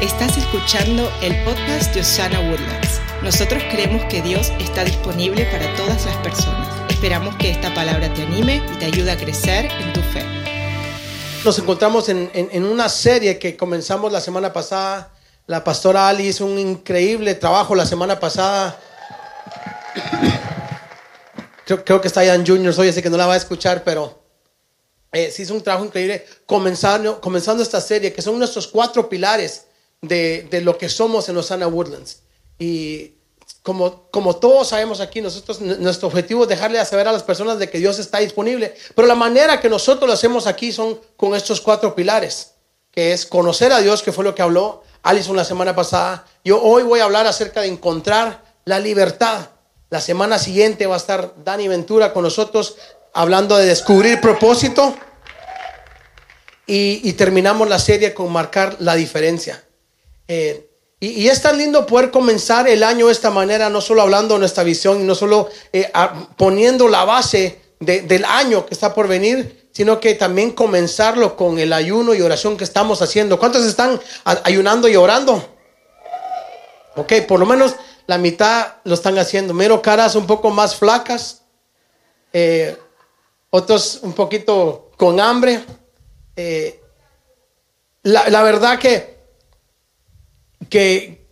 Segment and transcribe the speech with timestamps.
[0.00, 3.00] Estás escuchando el podcast de Osana Woodlands.
[3.22, 6.68] Nosotros creemos que Dios está disponible para todas las personas.
[6.90, 10.24] Esperamos que esta palabra te anime y te ayude a crecer en tu fe.
[11.44, 15.10] Nos encontramos en, en- una serie que comenzamos la semana pasada.
[15.46, 18.78] La pastora Ali hizo un increíble trabajo la semana pasada.
[21.64, 24.22] Creo, creo que está Ian Juniors hoy, así que no la va a escuchar, pero
[25.12, 29.64] eh, hizo un trabajo increíble comenzando, comenzando esta serie, que son nuestros cuatro pilares
[30.02, 32.22] de, de lo que somos en Osana Woodlands.
[32.58, 33.14] Y
[33.62, 37.58] como, como todos sabemos aquí, nosotros, nuestro objetivo es dejarle a saber a las personas
[37.58, 41.34] de que Dios está disponible, pero la manera que nosotros lo hacemos aquí son con
[41.34, 42.52] estos cuatro pilares,
[42.90, 46.24] que es conocer a Dios, que fue lo que habló Alison la semana pasada.
[46.44, 49.50] Yo hoy voy a hablar acerca de encontrar la libertad.
[49.90, 52.76] La semana siguiente va a estar Dani Ventura con nosotros
[53.12, 54.94] hablando de descubrir propósito.
[56.66, 59.62] Y, y terminamos la serie con marcar la diferencia.
[60.28, 60.68] Eh,
[61.00, 64.40] y, es tan lindo poder comenzar el año de esta manera, no solo hablando de
[64.40, 65.90] nuestra visión y no solo eh,
[66.36, 71.58] poniendo la base de- del año que está por venir, sino que también comenzarlo con
[71.58, 73.38] el ayuno y oración que estamos haciendo.
[73.38, 75.56] ¿Cuántos están ayunando y orando?
[76.96, 77.76] Ok, por lo menos
[78.08, 79.54] la mitad lo están haciendo.
[79.54, 81.42] Miro caras un poco más flacas,
[82.32, 82.76] eh,
[83.50, 85.64] otros un poquito con hambre.
[86.34, 86.80] Eh,
[88.02, 89.17] la verdad que
[90.68, 91.26] que,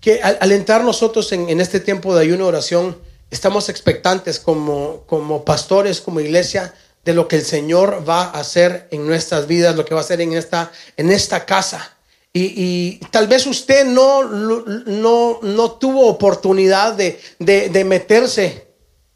[0.00, 2.96] que al, entrar nosotros en, en este tiempo de ayuno oración,
[3.30, 8.88] estamos expectantes como, como pastores, como iglesia, de lo que el Señor va a hacer
[8.90, 11.96] en nuestras vidas, lo que va a hacer en esta, en esta casa.
[12.32, 18.66] Y, y tal vez usted no, no, no tuvo oportunidad de, de, de meterse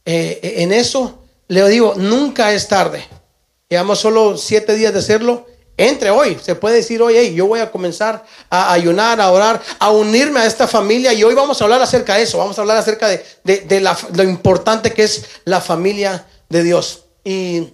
[0.06, 1.24] eh, en eso.
[1.48, 3.04] Le digo, nunca es tarde.
[3.68, 5.46] Llevamos solo siete días de hacerlo.
[5.80, 9.62] Entre hoy, se puede decir hoy, hey, yo voy a comenzar a ayunar, a orar,
[9.78, 12.60] a unirme a esta familia y hoy vamos a hablar acerca de eso, vamos a
[12.60, 17.04] hablar acerca de, de- de lo importante que es la familia de Dios.
[17.24, 17.68] Y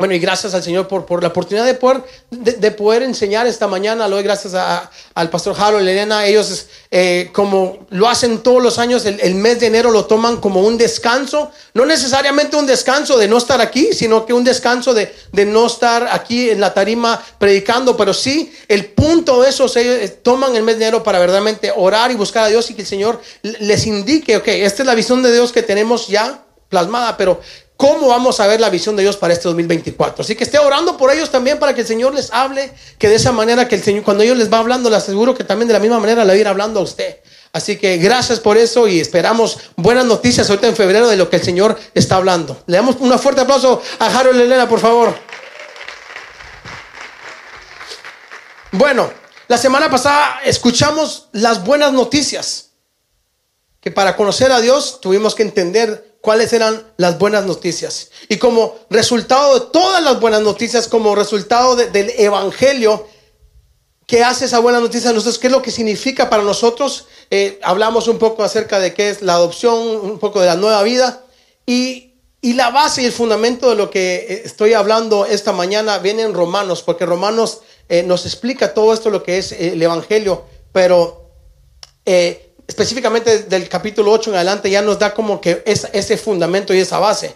[0.00, 3.46] bueno, y gracias al Señor por, por la oportunidad de poder, de, de poder enseñar
[3.46, 4.08] esta mañana.
[4.08, 6.26] Lo doy gracias a- al pastor Harold, Elena.
[6.26, 10.38] Ellos, eh, como lo hacen todos los años, el, el mes de enero lo toman
[10.38, 11.52] como un descanso.
[11.74, 15.66] No necesariamente un descanso de no estar aquí, sino que un descanso de, de no
[15.66, 17.96] estar aquí en la tarima predicando.
[17.96, 22.10] Pero sí, el punto de eso, ellos toman el mes de enero para verdaderamente orar
[22.10, 25.22] y buscar a Dios y que el Señor les indique, ok, esta es la visión
[25.22, 27.40] de Dios que tenemos ya plasmada, pero
[27.80, 30.22] ¿Cómo vamos a ver la visión de Dios para este 2024?
[30.22, 33.14] Así que esté orando por ellos también para que el Señor les hable, que de
[33.14, 35.72] esa manera que el Señor, cuando ellos les va hablando, les aseguro que también de
[35.72, 37.20] la misma manera le va a ir hablando a usted.
[37.54, 41.36] Así que gracias por eso y esperamos buenas noticias ahorita en febrero de lo que
[41.36, 42.62] el Señor está hablando.
[42.66, 45.14] Le damos un fuerte aplauso a Harold Elena, por favor.
[48.72, 49.10] Bueno,
[49.48, 52.72] la semana pasada escuchamos las buenas noticias
[53.80, 58.10] que para conocer a Dios tuvimos que entender cuáles eran las buenas noticias.
[58.28, 63.06] Y como resultado de todas las buenas noticias, como resultado de- del Evangelio,
[64.06, 65.38] ¿qué hace esa buena noticia a nosotros?
[65.38, 67.06] ¿Qué es lo que significa para nosotros?
[67.30, 70.82] Eh, hablamos un poco acerca de qué es la adopción, un poco de la nueva
[70.82, 71.24] vida.
[71.64, 75.98] Y, y la base y el fundamento de lo que eh, estoy hablando esta mañana
[75.98, 79.82] viene en Romanos, porque Romanos eh, nos explica todo esto, lo que es eh, el
[79.82, 81.30] Evangelio, pero
[82.04, 86.72] eh, específicamente del capítulo 8 en adelante ya nos da como que es- ese fundamento
[86.72, 87.34] y esa base.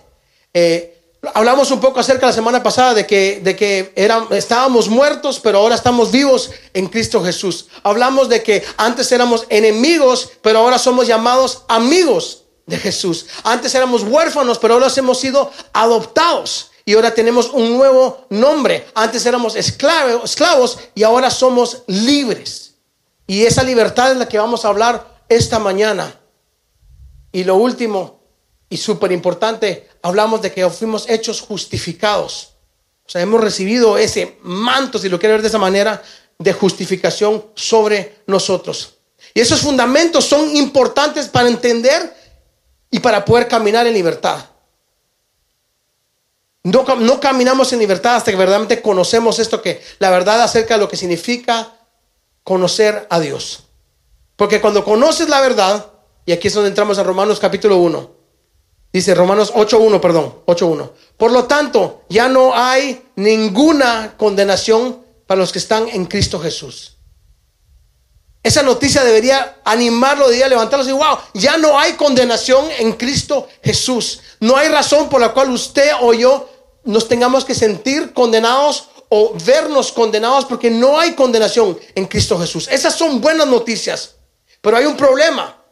[0.54, 0.96] Eh,
[1.34, 5.58] hablamos un poco acerca la semana pasada de que, de que eran- estábamos muertos, pero
[5.58, 7.66] ahora estamos vivos en Cristo Jesús.
[7.82, 13.26] Hablamos de que antes éramos enemigos, pero ahora somos llamados amigos de Jesús.
[13.42, 16.70] Antes éramos huérfanos, pero ahora hemos sido adoptados.
[16.86, 18.86] Y ahora tenemos un nuevo nombre.
[18.94, 22.74] Antes éramos esclavos, y ahora somos libres.
[23.26, 26.20] Y esa libertad es la que vamos a hablar esta mañana.
[27.32, 28.20] Y lo último,
[28.68, 32.54] y súper importante, hablamos de que fuimos hechos justificados.
[33.06, 36.02] O sea, hemos recibido ese manto, si lo quiere ver de esa manera,
[36.38, 38.94] de justificación sobre nosotros.
[39.34, 42.14] Y esos fundamentos son importantes para entender
[42.90, 44.44] y para poder caminar en libertad.
[46.62, 50.80] No, no caminamos en libertad hasta que verdaderamente conocemos esto que la verdad acerca de
[50.80, 51.74] lo que significa
[52.42, 53.63] conocer a Dios.
[54.36, 55.86] Porque cuando conoces la verdad,
[56.26, 58.10] y aquí es donde entramos a Romanos capítulo 1,
[58.92, 60.90] dice Romanos 8.1, perdón, 8.1.
[61.16, 66.96] Por lo tanto, ya no hay ninguna condenación para los que están en Cristo Jesús.
[68.42, 74.20] Esa noticia debería animarlo, debería levantarlo y wow, ya no hay condenación en Cristo Jesús.
[74.40, 76.50] No hay razón por la cual usted o yo
[76.84, 82.68] nos tengamos que sentir condenados o vernos condenados porque no hay condenación en Cristo Jesús.
[82.70, 84.16] Esas son buenas noticias,
[84.64, 85.62] pero hay un problema.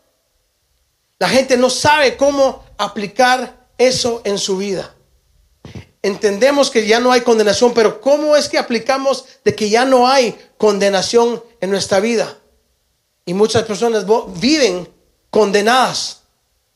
[1.19, 4.95] La gente no sabe cómo aplicar eso en su vida.
[6.03, 10.07] Entendemos que ya no hay condenación, pero ¿cómo es que aplicamos de que ya no
[10.07, 12.37] hay condenación en nuestra vida?
[13.25, 14.05] Y muchas personas
[14.39, 14.87] viven
[15.31, 16.19] condenadas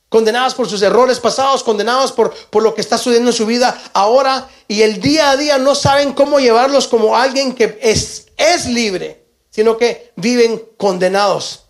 [0.09, 3.79] condenadas por sus errores pasados, condenadas por, por lo que está sucediendo en su vida
[3.93, 8.67] ahora y el día a día no saben cómo llevarlos como alguien que es, es
[8.67, 11.66] libre, sino que viven condenados.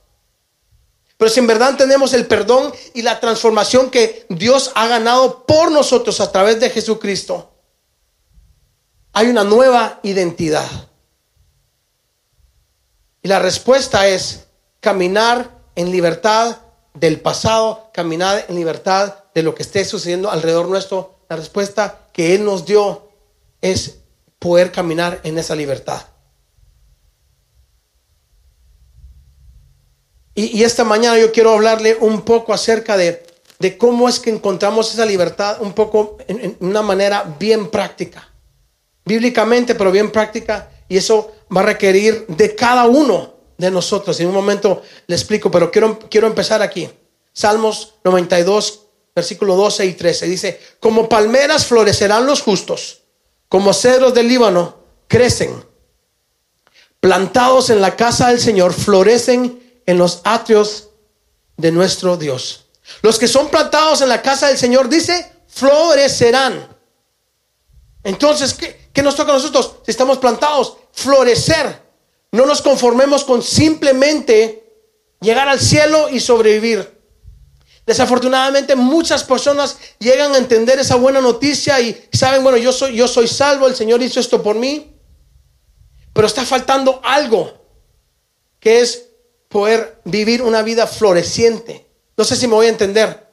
[1.16, 5.70] Pero si en verdad tenemos el perdón y la transformación que Dios ha ganado por
[5.70, 7.52] nosotros a través de Jesucristo,
[9.12, 10.68] hay una nueva identidad.
[13.22, 14.46] Y la respuesta es
[14.80, 16.58] caminar en libertad
[16.92, 22.34] del pasado, caminar en libertad de lo que esté sucediendo alrededor nuestro, la respuesta que
[22.34, 23.08] Él nos dio
[23.60, 23.98] es
[24.38, 26.02] poder caminar en esa libertad.
[30.38, 33.24] Y, esta mañana yo quiero hablarle un poco acerca de,
[33.58, 38.30] de, cómo es que encontramos esa libertad, un poco en, en una manera bien práctica,
[39.06, 44.20] bíblicamente, pero bien práctica, y eso va a requerir de cada uno de nosotros.
[44.20, 46.90] En un momento le explico, pero quiero, quiero empezar aquí.
[47.32, 48.82] Salmos 92,
[49.14, 50.26] versículo 12 y 13.
[50.26, 53.04] Dice, como palmeras florecerán los justos,
[53.48, 54.76] como cedros del Líbano
[55.08, 55.64] crecen.
[57.00, 60.90] Plantados en la casa del Señor, florecen en los atrios
[61.56, 62.66] de nuestro Dios.
[63.02, 66.68] Los que son plantados en la casa del Señor, dice, florecerán.
[68.02, 69.76] Entonces, ¿qué, qué nos toca a nosotros?
[69.84, 71.82] Si estamos plantados, florecer.
[72.32, 74.66] No nos conformemos con simplemente
[75.20, 76.96] llegar al cielo y sobrevivir.
[77.86, 83.06] Desafortunadamente muchas personas llegan a entender esa buena noticia y saben, bueno, yo soy, yo
[83.06, 84.92] soy salvo, el Señor hizo esto por mí,
[86.12, 87.64] pero está faltando algo,
[88.58, 89.10] que es
[89.48, 91.86] poder vivir una vida floreciente.
[92.16, 93.26] No sé si me voy a entender.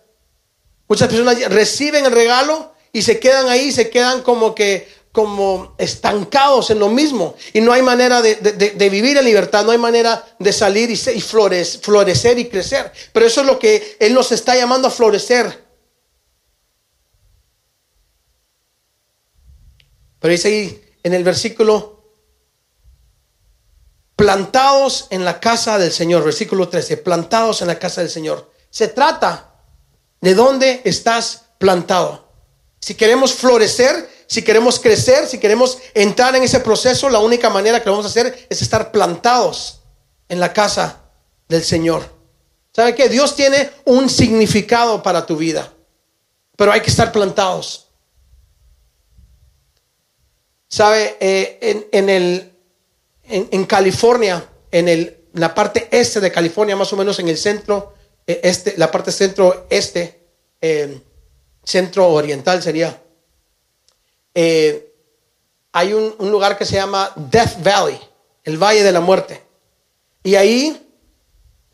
[0.87, 6.71] Muchas personas reciben el regalo y se quedan ahí, se quedan como que como estancados
[6.71, 10.51] en lo mismo y no hay manera de, vivir en libertad, no hay manera de
[10.51, 12.91] salir y, y florecer y crecer.
[13.13, 15.63] Pero eso es lo que Él nos está llamando a florecer.
[20.19, 22.02] Pero dice ahí en el versículo,
[24.15, 28.51] plantados en la casa del Señor, versículo 13, plantados en la casa del Señor.
[28.69, 29.53] Se trata
[30.21, 32.27] de dónde estás plantado.
[32.79, 37.79] Si queremos florecer, si queremos crecer, si queremos entrar en ese proceso, la única manera
[37.79, 39.81] que lo vamos a hacer es estar plantados
[40.29, 41.01] en la casa
[41.47, 42.03] del Señor.
[42.75, 43.07] ¿Sabe qué?
[43.07, 45.71] Dios tiene un significado para tu vida,
[46.55, 47.87] pero hay que estar plantados.
[50.67, 51.17] ¿Sabe?
[51.19, 52.52] Eh, en, el,
[53.25, 57.93] en, California, en el, la parte este de California, más o menos en el centro,
[58.27, 60.27] eh, este, la parte centro-este,
[60.61, 61.01] eh,
[61.63, 63.01] centro oriental sería,
[64.33, 64.93] eh,
[65.71, 67.99] hay un, lugar que se llama Death Valley,
[68.43, 69.41] el Valle de la Muerte.
[70.23, 70.87] Y ahí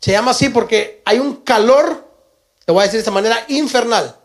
[0.00, 2.08] se llama así porque hay un calor,
[2.64, 4.16] te voy a decir de esta manera, infernal.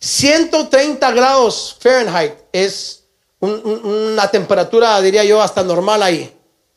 [0.00, 2.97] 130 grados Fahrenheit es
[3.40, 6.34] una temperatura, diría yo, hasta normal ahí.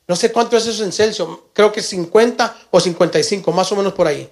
[0.08, 3.94] No sé cuánto es eso en Celsius, creo que 50 o 55, más o menos
[3.94, 4.30] por ahí.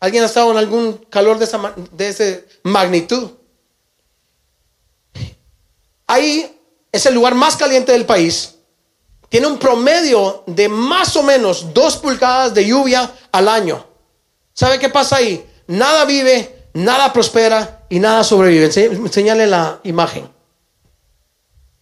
[0.00, 3.30] ¿Alguien ha estado en algún calor de esa, de esa magnitud?
[6.06, 6.58] Ahí
[6.90, 8.56] es el lugar más caliente del país.
[9.28, 13.86] Tiene un promedio de más o menos dos pulgadas de lluvia al año.
[14.52, 15.46] ¿Sabe qué pasa ahí?
[15.68, 18.72] Nada vive, nada prospera y nada sobrevive.
[19.10, 20.28] Señale la imagen.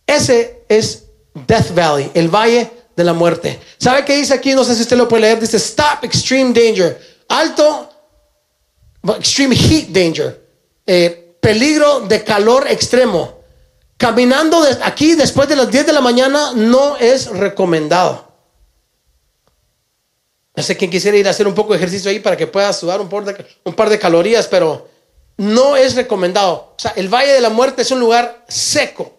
[0.09, 1.05] Ese es
[1.47, 3.61] Death Valley, el valle de la muerte.
[3.77, 4.55] ¿Sabe qué dice aquí?
[4.55, 5.39] No sé si usted lo puede leer.
[5.39, 6.99] Dice Stop Extreme Danger.
[7.29, 7.91] Alto,
[9.19, 10.49] Extreme Heat Danger.
[10.87, 13.39] Eh, peligro de calor extremo.
[13.99, 18.33] Caminando aquí después de las 10 de la mañana no es recomendado.
[20.57, 22.73] No sé quién quisiera ir a hacer un poco de ejercicio ahí para que pueda
[22.73, 24.89] sudar un par, de, un par de calorías, pero
[25.37, 26.73] no es recomendado.
[26.77, 29.18] O sea, el Valle de la Muerte es un lugar seco.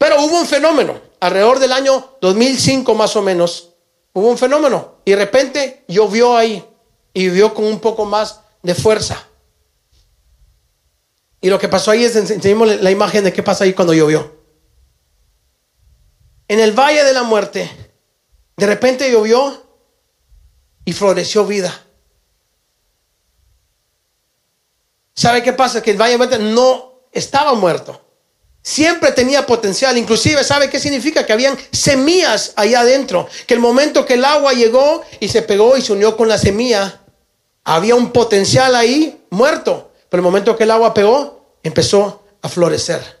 [0.00, 3.74] Pero hubo un fenómeno, alrededor del año 2005 más o menos,
[4.14, 6.64] hubo un fenómeno y de repente llovió ahí
[7.12, 9.28] y llovió con un poco más de fuerza.
[11.42, 14.40] Y lo que pasó ahí es, enseñemos la imagen de qué pasa ahí cuando llovió.
[16.48, 17.70] En el valle de la muerte,
[18.56, 19.66] de repente llovió
[20.86, 21.78] y floreció vida.
[25.12, 25.82] ¿Sabe qué pasa?
[25.82, 28.09] Que el valle de la muerte no estaba muerto.
[28.62, 29.96] Siempre tenía potencial.
[29.96, 31.24] Inclusive, ¿sabe qué significa?
[31.24, 33.28] Que habían semillas allá adentro.
[33.46, 36.38] Que el momento que el agua llegó y se pegó y se unió con la
[36.38, 37.00] semilla,
[37.64, 39.92] había un potencial ahí muerto.
[40.08, 43.20] Pero el momento que el agua pegó, empezó a florecer.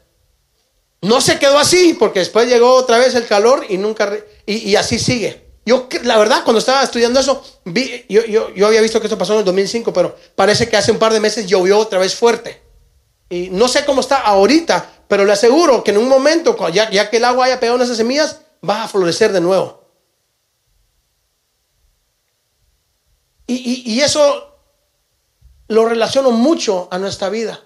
[1.02, 4.12] No se quedó así, porque después llegó otra vez el calor y nunca...
[4.44, 5.48] y, así sigue.
[5.64, 9.16] Yo, la verdad, cuando estaba estudiando eso, vi, yo, yo, yo había visto que esto
[9.16, 12.14] pasó en el 2005, pero parece que hace un par de meses llovió otra vez
[12.14, 12.60] fuerte.
[13.30, 17.16] Y no sé cómo está ahorita, pero le aseguro que en un momento, ya, que
[17.16, 19.82] el agua haya pegado en esas semillas, va a florecer de nuevo.
[23.48, 24.56] Y, eso
[25.66, 27.60] lo relaciono mucho a nuestra vida.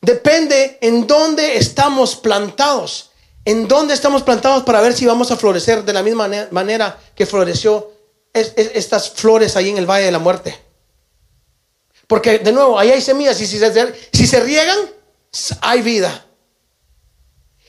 [0.00, 3.10] Depende en dónde estamos plantados.
[3.44, 7.26] En dónde estamos plantados para ver si vamos a florecer de la misma manera que
[7.26, 7.90] floreció
[8.32, 10.56] estas flores ahí en el Valle de la Muerte.
[12.06, 14.78] Porque de nuevo, ahí hay semillas y si se riegan,
[15.60, 16.26] hay vida.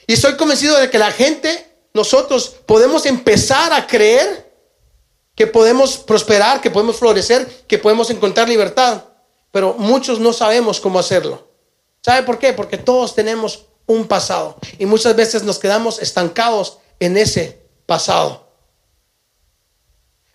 [0.07, 4.51] Y estoy convencido de que la gente, nosotros podemos empezar a creer
[5.35, 9.03] que podemos prosperar, que podemos florecer, que podemos encontrar libertad.
[9.51, 11.47] Pero muchos no sabemos cómo hacerlo.
[12.01, 12.53] ¿Sabe por qué?
[12.53, 18.47] Porque todos tenemos un pasado y muchas veces nos quedamos estancados en ese pasado.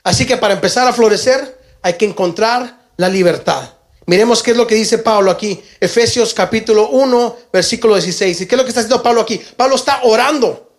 [0.02, 3.77] Así que para empezar a florecer hay que encontrar la libertad.
[4.08, 8.40] Miremos qué es lo que dice Pablo aquí, Efesios capítulo 1, versículo 16.
[8.40, 9.38] ¿Y qué es lo que está haciendo Pablo aquí?
[9.54, 10.72] Pablo está orando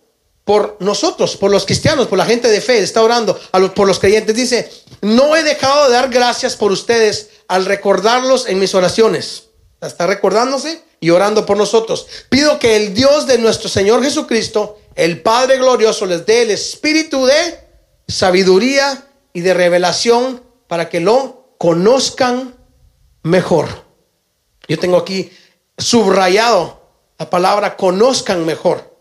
[0.44, 3.38] por nosotros, por los cristianos, por la gente de fe, está orando
[3.76, 4.34] por los creyentes.
[4.34, 4.68] Dice,
[5.02, 9.44] no he dejado de dar gracias por ustedes al recordarlos en mis oraciones.
[9.80, 12.08] Está recordándose y orando por nosotros.
[12.30, 17.26] Pido que el Dios de nuestro Señor Jesucristo, el Padre glorioso, les dé el espíritu
[17.26, 17.60] de
[18.08, 22.58] sabiduría y de revelación para que lo conozcan
[23.22, 23.68] mejor.
[24.68, 25.30] Yo tengo aquí
[25.76, 26.80] subrayado
[27.20, 28.96] la palabra conozcan mejor.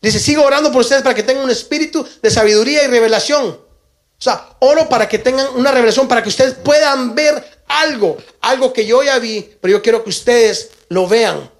[0.00, 3.46] Dice, sigo orando por ustedes para que tengan un espíritu de sabiduría y revelación.
[3.48, 8.72] O sea, oro para que tengan una revelación, para que ustedes puedan ver algo, algo
[8.72, 11.50] que yo ya vi, pero yo quiero que ustedes lo vean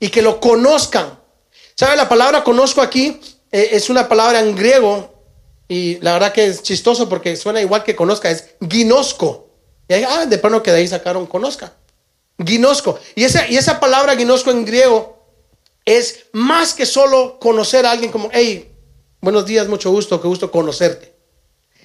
[0.00, 1.20] y que lo conozcan.
[1.76, 1.94] ¿Sabe?
[1.94, 3.20] La palabra conozco aquí
[3.52, 5.22] eh, es una palabra en griego
[5.68, 9.45] y la verdad que es chistoso porque suena igual que conozca, es ginosco.
[9.88, 11.74] Y ah, de pronto que de ahí sacaron conozca.
[12.44, 12.98] Ginosco.
[13.14, 15.16] Y esa, y esa palabra ginosco en griego
[15.84, 18.72] es más que solo conocer a alguien como, hey,
[19.20, 21.14] buenos días, mucho gusto, qué gusto conocerte.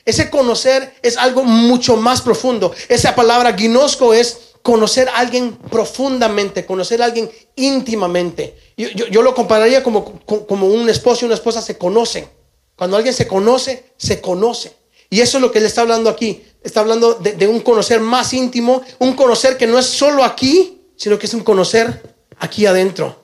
[0.03, 2.73] Ese conocer es algo mucho más profundo.
[2.89, 8.55] Esa palabra ginosco es conocer a alguien profundamente, conocer a alguien íntimamente.
[8.77, 12.27] Yo, yo, lo compararía como, como un esposo y una esposa se conocen.
[12.75, 14.73] Cuando alguien se conoce, se conoce.
[15.09, 16.43] Y eso es lo que le está hablando aquí.
[16.61, 21.17] Está hablando de, un conocer más íntimo, un conocer que no es solo aquí, sino
[21.17, 23.19] que es un conocer aquí adentro.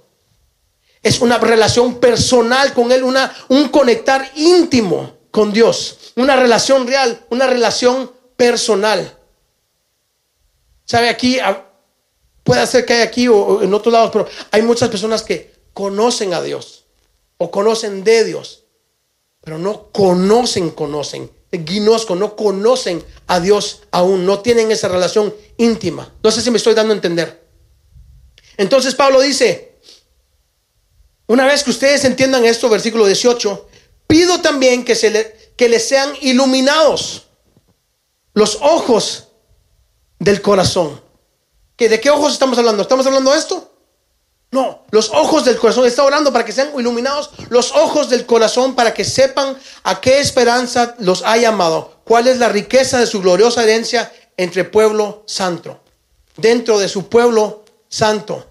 [1.03, 7.25] Es una relación personal con Él, una, un conectar íntimo con Dios, una relación real,
[7.29, 9.15] una relación personal.
[10.85, 11.09] ¿Sabe?
[11.09, 11.63] Aquí ah,
[12.43, 16.33] puede ser que hay aquí o en otros lados, pero hay muchas personas que conocen
[16.33, 16.85] a Dios
[17.37, 18.63] o conocen de Dios,
[19.41, 26.13] pero no conocen, conocen guinosco, no conocen a Dios aún, no tienen esa relación íntima.
[26.23, 27.47] No sé si me estoy dando a entender.
[28.57, 29.79] Entonces Pablo dice,
[31.27, 33.69] una vez que ustedes entiendan esto, versículo 18,
[34.07, 37.27] pido también que, se le, que les sean iluminados
[38.33, 39.27] los ojos
[40.19, 41.01] del corazón.
[41.75, 42.81] ¿Que ¿De qué ojos estamos hablando?
[42.81, 43.76] ¿Estamos hablando de esto?
[44.51, 45.85] No, los ojos del corazón.
[45.85, 50.19] Está orando para que sean iluminados los ojos del corazón para que sepan a qué
[50.19, 51.97] esperanza los ha llamado.
[52.03, 55.81] Cuál es la riqueza de su gloriosa herencia entre pueblo santo.
[56.37, 58.45] Dentro de su pueblo santo.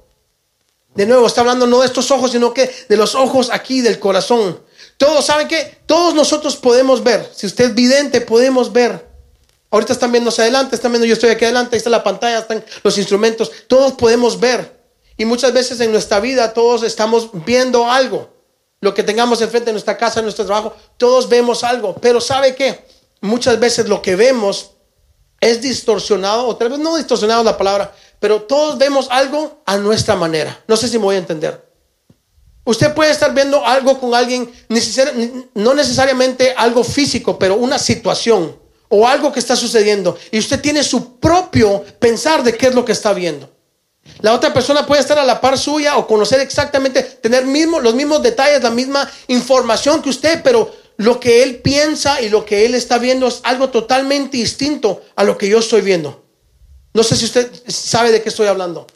[0.94, 3.98] De nuevo, está hablando no de estos ojos, sino que de los ojos aquí del
[3.98, 4.60] corazón.
[4.96, 7.30] Todos saben que todos nosotros podemos ver.
[7.34, 9.06] Si usted es vidente, podemos ver.
[9.70, 12.38] Ahorita están viendo hacia adelante, están viendo yo estoy aquí adelante, ahí está la pantalla,
[12.38, 13.50] están los instrumentos.
[13.66, 14.75] Todos podemos ver.
[15.16, 18.30] Y muchas veces en nuestra vida todos estamos viendo algo.
[18.80, 21.94] Lo que tengamos enfrente de nuestra casa, en nuestro trabajo, todos vemos algo.
[21.94, 22.84] Pero ¿sabe qué?
[23.22, 24.72] Muchas veces lo que vemos
[25.40, 30.16] es distorsionado, o tal vez no distorsionado la palabra, pero todos vemos algo a nuestra
[30.16, 30.62] manera.
[30.66, 31.66] No sé si me voy a entender.
[32.64, 34.50] Usted puede estar viendo algo con alguien,
[35.54, 38.58] no necesariamente algo físico, pero una situación
[38.88, 40.18] o algo que está sucediendo.
[40.30, 43.55] Y usted tiene su propio pensar de qué es lo que está viendo.
[44.20, 47.94] La otra persona puede estar a la par suya o conocer exactamente, tener mismo, los
[47.94, 52.64] mismos detalles, la misma información que usted, pero lo que él piensa y lo que
[52.64, 56.24] él está viendo es algo totalmente distinto a lo que yo estoy viendo.
[56.94, 58.86] No sé si usted sabe de qué estoy hablando.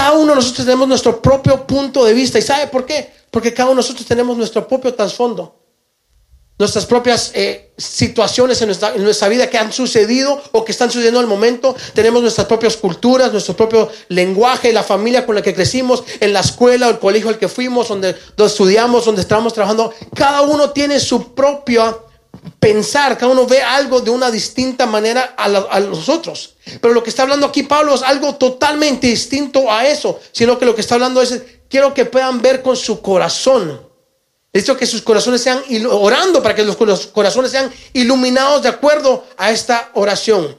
[0.00, 2.38] cada uno de nosotros tenemos nuestro propio punto de vista.
[2.38, 3.12] ¿Y sabe por qué?
[3.30, 5.59] Porque cada uno de nosotros tenemos nuestro propio trasfondo
[6.60, 11.24] nuestras propias eh, situaciones en nuestra, vida que han sucedido o que están sucediendo en
[11.24, 11.74] el momento.
[11.94, 16.40] Tenemos nuestras propias culturas, nuestro propio lenguaje, la familia con la que crecimos, en la
[16.40, 19.94] escuela o el colegio al que fuimos, donde, donde estudiamos, donde estamos trabajando.
[20.14, 22.06] Cada uno tiene su propio
[22.58, 26.56] pensar, cada uno ve algo de una distinta manera a, a los otros.
[26.82, 30.66] Pero lo que está hablando aquí Pablo es algo totalmente distinto a eso, sino que
[30.66, 31.40] lo que está hablando es,
[31.70, 33.89] quiero que puedan ver con su corazón
[34.52, 39.50] Dicho que sus corazones sean orando para que los corazones sean iluminados de acuerdo a
[39.50, 40.58] esta oración.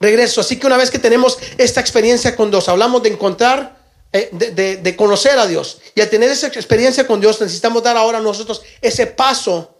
[0.00, 0.40] Regreso.
[0.40, 3.78] Así que una vez que tenemos esta experiencia con Dios, hablamos de encontrar,
[4.10, 5.80] eh, de, de, conocer a Dios.
[5.94, 9.76] Y al tener esa experiencia con Dios, necesitamos dar ahora nosotros ese paso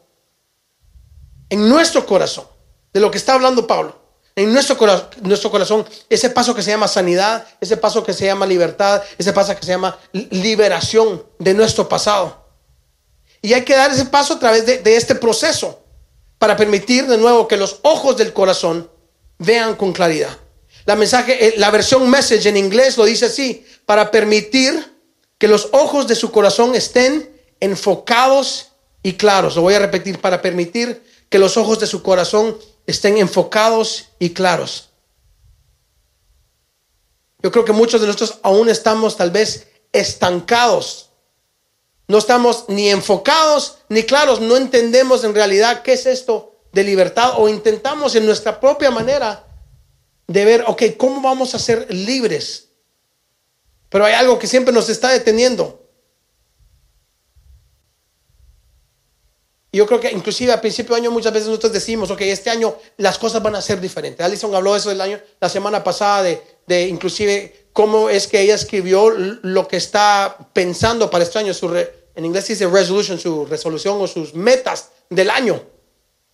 [1.49, 2.47] en nuestro corazón,
[2.93, 4.02] de lo que está hablando Pablo
[4.35, 4.77] en nuestro,
[5.23, 9.33] nuestro corazón ese paso que se llama sanidad, ese paso que se llama libertad, ese
[9.33, 12.43] paso que se llama liberación de nuestro pasado.
[13.43, 15.83] Y hay que dar ese paso a través de, de este proceso
[16.39, 18.91] para permitir de nuevo que los ojos del corazón
[19.39, 20.37] vean con claridad.
[20.85, 24.93] La mensaje, eh, la versión message en inglés lo dice así, para permitir
[25.39, 28.73] que los ojos de su corazón estén enfocados
[29.03, 29.57] y claros.
[29.57, 34.31] Lo voy a repetir, para permitir que los ojos de su corazón estén enfocados y
[34.31, 34.91] claros.
[37.43, 41.11] Yo creo que muchos de nosotros aún estamos tal vez estancados.
[42.07, 44.41] No estamos ni enfocados ni claros.
[44.41, 49.47] No entendemos en realidad qué es esto de libertad o intentamos en nuestra propia manera
[50.27, 52.69] de ver, ok, ¿cómo vamos a ser libres?
[53.89, 55.82] Pero hay algo que siempre nos está deteniendo.
[59.73, 62.77] Yo creo que inclusive a principio de año muchas veces nosotros decimos, ok, este año
[62.99, 64.25] las cosas van a ser diferentes.
[64.25, 68.41] Alison habló de eso el año, la semana pasada, de, de inclusive cómo es que
[68.41, 71.75] ella escribió lo que está pensando para este año, su
[72.15, 75.63] en inglés dice resolution, su resolución o sus metas del año.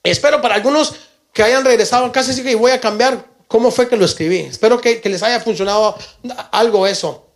[0.02, 0.94] Espero para algunos
[1.32, 4.40] que hayan regresado a casa, sí que voy a cambiar cómo fue que lo escribí.
[4.40, 5.96] Espero que, que les haya funcionado
[6.50, 7.27] algo eso.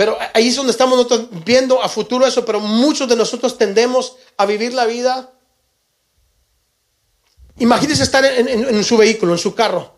[0.00, 4.16] Pero ahí es donde estamos nosotros viendo a futuro eso, pero muchos de nosotros tendemos
[4.38, 5.30] a vivir la vida.
[7.58, 9.92] Imagínense estar en, su vehículo, en su carro,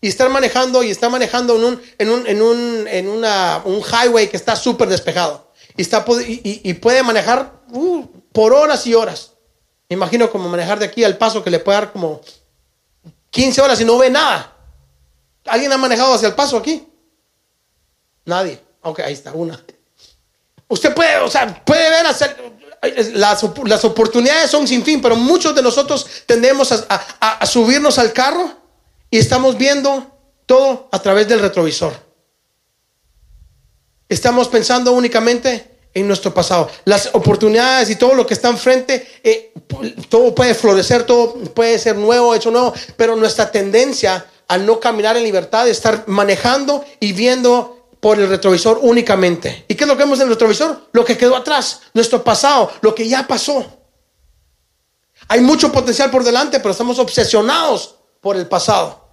[0.00, 3.80] y estar manejando y estar manejando en un, en un, en un, en una, un
[3.80, 5.52] highway que está súper despejado.
[5.76, 9.34] Y, está, y, puede manejar uh, por horas y horas.
[9.88, 12.22] Me imagino como manejar de aquí al paso que le puede dar como
[13.30, 14.52] 15 horas y no ve nada.
[15.46, 16.88] ¿Alguien ha manejado hacia el paso aquí?
[18.24, 18.63] Nadie.
[18.84, 19.62] Ok, ahí está, una.
[20.68, 22.36] Usted puede, o sea, puede ver hacer,
[23.14, 28.50] las, las oportunidades son sin fin, pero muchos de nosotros tendemos a, subirnos al carro
[29.10, 30.10] y estamos viendo
[30.46, 31.92] todo a través del retrovisor.
[34.08, 36.70] Estamos pensando únicamente en nuestro pasado.
[36.84, 39.52] Las oportunidades y todo lo que está enfrente, eh,
[40.08, 45.16] todo puede florecer, todo puede ser nuevo, hecho nuevo, pero nuestra tendencia al no caminar
[45.16, 49.64] en libertad, es estar manejando y viendo por el retrovisor únicamente.
[49.66, 50.90] ¿Y qué es lo que vemos en el retrovisor?
[50.92, 53.64] Lo que quedó atrás, nuestro pasado, lo que ya pasó.
[55.26, 59.08] Hay mucho potencial por delante, pero estamos obsesionados por el pasado.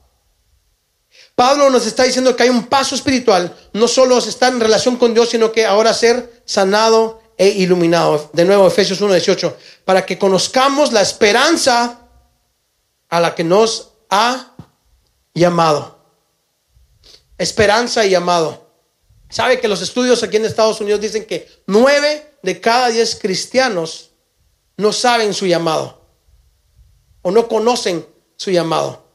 [1.36, 5.14] Pablo nos está diciendo que hay un paso espiritual, no solo estar en relación con
[5.14, 8.30] Dios, sino que ahora ser sanado e iluminado.
[8.34, 12.10] De nuevo, Efesios 1:18, para que conozcamos la esperanza
[13.08, 14.54] a la que nos ha
[15.34, 15.98] llamado.
[17.38, 18.71] Esperanza y llamado.
[19.32, 24.12] ¿Sabe que los estudios aquí en Estados Unidos dicen que nueve de cada diez cristianos
[24.76, 26.06] no saben su llamado
[27.22, 29.06] o no conocen su llamado?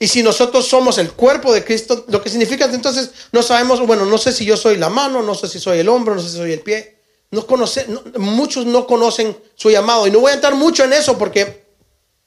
[0.00, 4.04] Y si nosotros somos el cuerpo de Cristo, lo que significa entonces no sabemos, bueno,
[4.06, 6.30] no sé si yo soy la mano, no sé si soy el hombro, no sé
[6.30, 6.96] si soy el pie.
[8.18, 10.06] Muchos no conocen su llamado.
[10.06, 11.66] Y no voy a entrar mucho en eso porque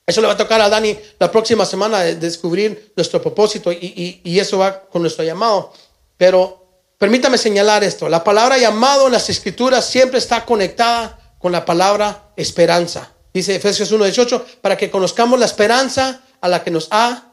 [0.06, 4.22] eso le va a tocar a Dani la próxima semana de descubrir nuestro propósito y,
[4.24, 5.74] y eso va con nuestro llamado.
[6.18, 6.59] Pero
[7.00, 8.10] Permítame señalar esto.
[8.10, 13.14] La palabra llamado en las escrituras siempre está conectada con la palabra esperanza.
[13.34, 17.32] Dice Efesios 1.18, para que conozcamos la esperanza a la que nos ha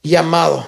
[0.00, 0.66] llamado.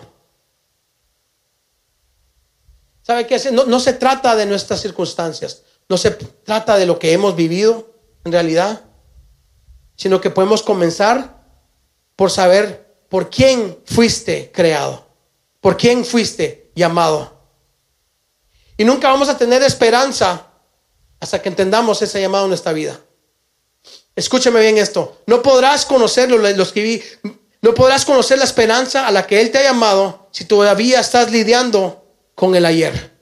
[3.03, 3.41] ¿Sabe qué?
[3.53, 7.95] No, no se trata de nuestras circunstancias, no se trata de lo que hemos vivido
[8.25, 8.83] en realidad,
[9.95, 11.45] sino que podemos comenzar
[12.17, 15.07] por saber por quién fuiste creado,
[15.61, 17.32] por quién fuiste llamado.
[18.83, 20.45] Y nunca vamos a tener esperanza
[21.21, 22.99] hasta que entendamos ese llamado en nuestra vida.
[24.17, 25.19] Escúcheme bien esto.
[25.27, 27.01] No podrás conocerlo, lo escribí.
[27.61, 31.31] No podrás conocer la esperanza a la que Él te ha llamado si todavía estás
[31.31, 33.17] lidiando con el ayer.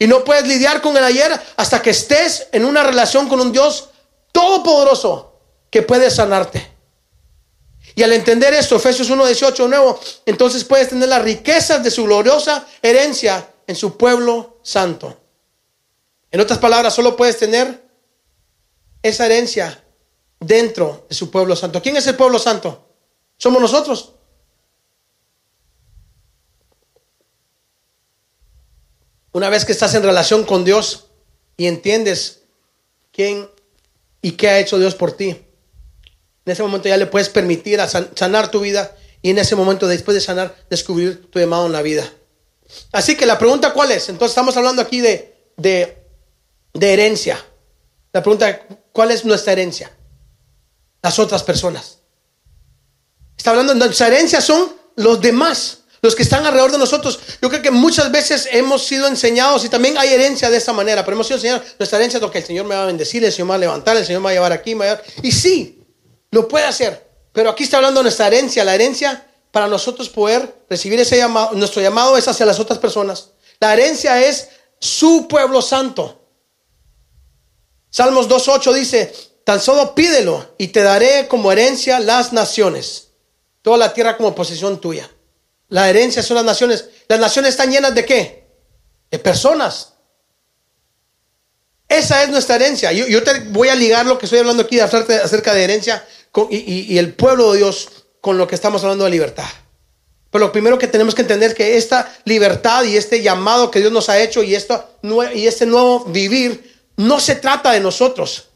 [0.00, 3.52] Y no puedes lidiar con el ayer hasta que estés en una relación con un
[3.52, 3.90] Dios
[4.32, 5.38] todopoderoso
[5.70, 6.68] que puede sanarte.
[7.94, 12.66] Y al entender esto, Efesios 1.18 nuevo, entonces puedes tener las riquezas de su gloriosa
[12.82, 15.18] herencia en su pueblo santo.
[16.30, 17.84] En otras palabras, solo puedes tener
[19.02, 19.84] esa herencia
[20.40, 21.82] dentro de su pueblo santo.
[21.82, 22.88] ¿Quién es el pueblo santo?
[23.36, 24.14] Somos nosotros.
[29.32, 31.08] Una vez que estás en relación con Dios
[31.56, 32.42] y entiendes
[33.12, 33.48] quién
[34.20, 35.30] y qué ha hecho Dios por ti,
[36.44, 39.86] en ese momento ya le puedes permitir a sanar tu vida y en ese momento
[39.86, 42.12] después de sanar descubrir tu llamado en la vida.
[42.92, 44.08] Así que la pregunta cuál es?
[44.08, 45.96] Entonces estamos hablando aquí de, de,
[46.74, 47.42] herencia.
[48.12, 49.90] La pregunta, ¿cuál es nuestra herencia?
[51.02, 51.98] Las otras personas.
[53.36, 57.20] Está hablando nuestra herencia son los demás los que están alrededor de nosotros.
[57.40, 61.04] Yo creo que muchas veces hemos sido enseñados y también hay herencia de esta manera,
[61.04, 63.24] pero hemos sido enseñados, nuestra herencia es lo que el Señor me va a bendecir,
[63.24, 64.86] el Señor me va a levantar, el Señor me va a llevar aquí, me.
[65.22, 65.80] Y sí,
[66.32, 70.64] lo puede hacer, pero aquí está hablando de nuestra herencia, la herencia para nosotros poder
[70.68, 73.28] recibir ese llamado, nuestro llamado es hacia las otras personas.
[73.60, 74.48] La herencia es
[74.80, 76.20] su pueblo santo.
[77.90, 83.10] Salmos 2.8 dice, tan solo pídelo y te daré como herencia las naciones,
[83.60, 85.08] toda la tierra como posesión tuya.
[85.68, 86.88] La herencia son las naciones.
[87.08, 88.46] Las naciones están llenas de qué?
[89.10, 89.92] De personas.
[91.88, 92.92] Esa es nuestra herencia.
[92.92, 96.06] Yo, te voy a ligar lo que estoy hablando aquí acerca de herencia
[96.50, 97.88] y, el pueblo de Dios
[98.22, 99.48] con lo que estamos hablando de libertad.
[100.30, 103.80] Pero lo primero que tenemos que entender es que esta libertad y este llamado que
[103.80, 104.82] Dios nos ha hecho y, esto,
[105.34, 108.48] y este nuevo vivir no se trata de nosotros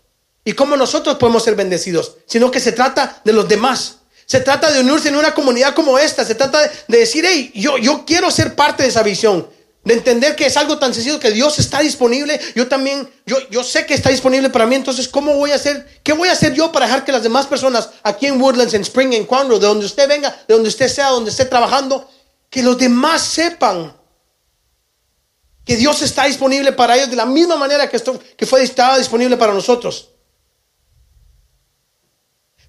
[0.43, 3.97] y cómo nosotros podemos ser bendecidos, sino que se trata de los demás.
[4.25, 6.25] Se trata de unirse en una comunidad como esta.
[6.25, 9.49] Se trata de decir, hey, yo, yo quiero ser parte de esa visión.
[9.87, 12.41] De entender que es algo tan sencillo que Dios está disponible.
[12.57, 14.75] Yo también, yo, yo sé que está disponible para mí.
[14.75, 16.01] Entonces, ¿cómo voy a hacer?
[16.03, 18.83] ¿Qué voy a hacer yo para dejar que las demás personas aquí en Woodlands, en
[18.83, 22.11] Spring, en Conroe, de donde usted venga, de donde usted sea, donde esté trabajando,
[22.51, 23.97] que los demás sepan
[25.65, 28.99] que Dios está disponible para ellos de la misma manera que, esto, que fue, estaba
[28.99, 30.09] disponible para nosotros?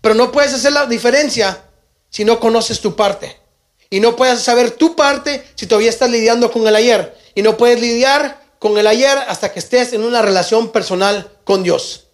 [0.02, 1.64] Pero no puedes hacer la diferencia
[2.12, 3.47] si no conoces tu parte.
[3.90, 7.18] Y no puedes saber tu parte si todavía estás lidiando con el ayer.
[7.36, 11.64] Y no puedes lidiar con el ayer hasta que estés en una relación personal con
[11.64, 12.08] Dios.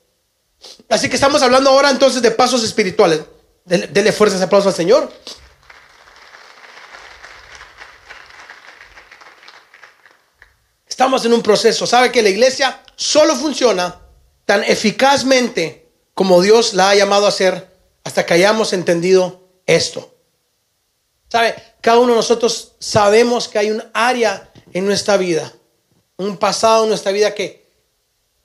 [0.90, 3.22] Así que estamos hablando ahora entonces de pasos espirituales.
[3.66, 5.12] Dele, fuerzas y aplausos al Señor.
[10.88, 11.88] Estamos en un proceso.
[11.88, 14.00] ¿Sabe que la iglesia solo funciona
[14.46, 20.13] tan eficazmente como Dios la ha llamado a hacer hasta que hayamos entendido esto.
[21.34, 21.56] ¿Sabe?
[21.82, 25.52] Cada uno de nosotros sabemos que hay un área en nuestra vida,
[26.16, 27.68] un pasado en nuestra vida que,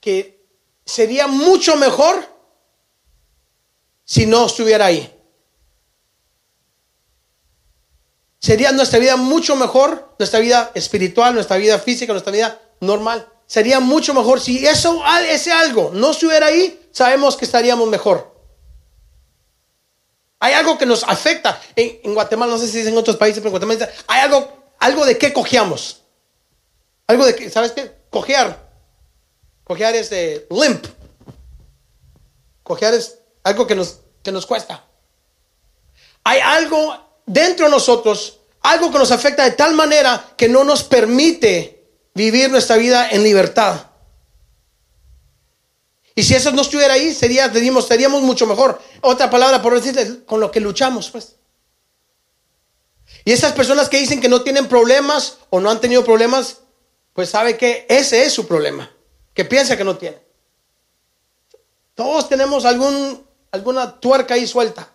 [0.01, 0.43] que
[0.83, 2.27] sería mucho mejor
[4.03, 5.15] si no estuviera ahí.
[8.39, 13.31] Sería nuestra vida mucho mejor, nuestra vida espiritual, nuestra vida física, nuestra vida normal.
[13.45, 18.38] Sería mucho mejor si eso, ese algo no estuviera ahí, sabemos que estaríamos mejor.
[20.39, 21.61] Hay algo que nos afecta.
[21.75, 25.05] En, Guatemala, no sé si es en otros países, pero en Guatemala hay algo, algo
[25.05, 26.01] de qué cojeamos.
[27.07, 27.91] Algo de que, ¿sabes qué?
[28.09, 28.69] Cojear.
[29.63, 30.11] Cojear es
[30.49, 30.85] limp.
[32.63, 34.85] Cojear es algo que nos, que nos cuesta.
[36.23, 40.83] Hay algo dentro de nosotros, algo que nos afecta de tal manera que no nos
[40.83, 43.88] permite vivir nuestra vida en libertad.
[46.19, 47.49] Y si eso no estuviera ahí, sería,
[47.81, 48.81] seríamos mucho mejor.
[48.99, 51.37] Otra palabra por decirles, con lo que luchamos, pues.
[53.23, 56.57] Y esas personas que dicen que no tienen problemas o no han tenido problemas,
[57.13, 58.91] pues sabe que ese es su problema,
[59.33, 60.17] que piensa que no tiene.
[61.95, 64.91] Todos tenemos algún, alguna tuerca ahí suelta.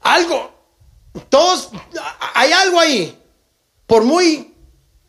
[0.00, 0.52] Algo,
[1.30, 1.70] todos,
[2.34, 3.18] hay algo ahí.
[3.86, 4.54] Por muy,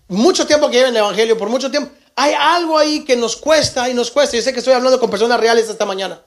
[0.08, 3.89] mucho tiempo que lleva el Evangelio, por mucho tiempo, hay algo ahí que nos cuesta
[3.89, 4.38] y nos cuesta.
[4.38, 6.23] Yo sé que estoy hablando con personas reales esta mañana.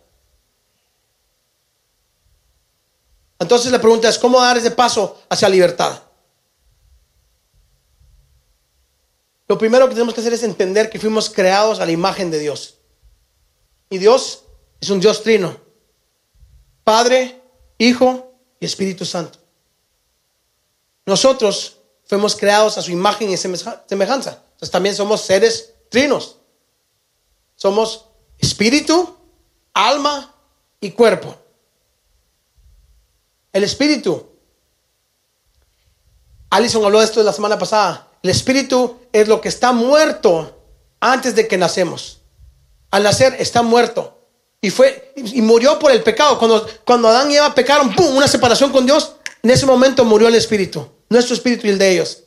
[3.38, 6.02] Entonces la pregunta es, ¿cómo dar ese paso hacia libertad?
[9.46, 12.38] Lo primero que tenemos que hacer es entender que fuimos creados a la imagen de
[12.38, 12.74] Dios.
[13.88, 14.44] Y Dios
[14.80, 15.58] es un Dios trino.
[16.84, 17.40] Padre,
[17.78, 19.38] Hijo y Espíritu Santo.
[21.06, 24.42] Nosotros fuimos creados a su imagen y semejanza.
[24.52, 26.38] Entonces también somos seres trinos.
[27.56, 28.06] Somos
[28.38, 29.16] espíritu,
[29.72, 30.34] alma
[30.80, 31.36] y cuerpo.
[33.52, 34.28] El espíritu
[36.50, 38.08] Alison habló de esto la semana pasada.
[38.22, 40.56] El espíritu es lo que está muerto
[41.00, 42.20] antes de que nacemos.
[42.90, 44.14] Al nacer está muerto.
[44.60, 46.38] Y fue y murió por el pecado.
[46.38, 48.16] Cuando, cuando Adán y Eva pecaron, ¡pum!
[48.16, 49.14] una separación con Dios.
[49.42, 52.24] En ese momento murió el espíritu, nuestro espíritu y el de ellos.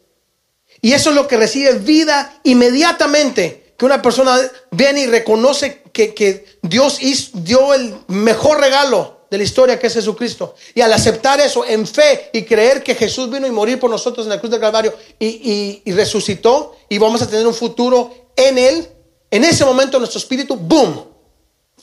[0.82, 3.74] Y eso es lo que recibe vida inmediatamente.
[3.78, 4.39] Que una persona
[4.72, 7.00] viene y reconoce que, que Dios
[7.34, 10.56] dio el mejor regalo de la historia que es Jesucristo.
[10.76, 14.26] Y al aceptar eso en fe y creer que Jesús vino y morir por nosotros
[14.26, 18.89] en la cruz del Calvario y, resucitó y vamos a tener un futuro en Él,
[19.32, 21.06] en ese momento nuestro espíritu, ¡boom!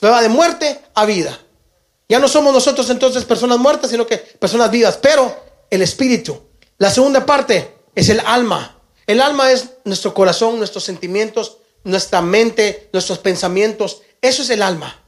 [0.03, 1.37] Va de muerte a vida.
[2.07, 4.97] Ya no somos nosotros entonces personas muertas, sino que personas vivas.
[5.01, 5.35] Pero
[5.69, 6.39] el espíritu.
[6.77, 8.78] La segunda parte es el alma.
[9.09, 14.03] El alma es nuestro corazón, nuestros sentimientos, nuestra mente, nuestros pensamientos.
[14.21, 15.01] Eso es el alma.